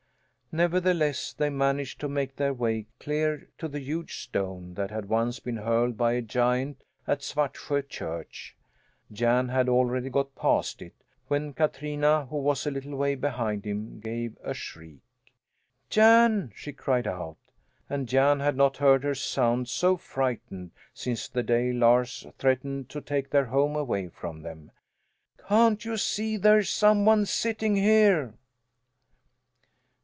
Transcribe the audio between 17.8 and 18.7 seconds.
And Jan had